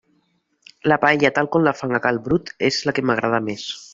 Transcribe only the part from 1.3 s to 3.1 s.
tal com la fan a cal Brut és la que